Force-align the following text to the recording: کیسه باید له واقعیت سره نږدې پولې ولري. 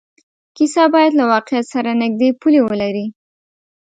کیسه 0.55 0.83
باید 0.93 1.13
له 1.19 1.25
واقعیت 1.33 1.65
سره 1.73 1.91
نږدې 2.01 2.29
پولې 2.39 2.59
ولري. 2.63 3.05